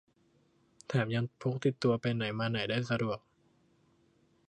[0.87, 3.19] แถมยังพกติดตัวไปไหนมาไหนได้สะดวก